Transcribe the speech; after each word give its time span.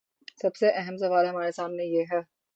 سب 0.41 0.55
سے 0.55 0.71
اہم 0.71 0.97
سوال 0.97 1.25
ہمارے 1.25 1.51
سامنے 1.51 1.85
یہ 1.85 2.03
ہے۔ 2.11 2.19